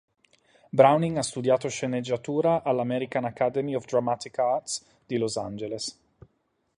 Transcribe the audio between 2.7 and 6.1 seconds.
American Academy of Dramatic Arts di Los Angeles.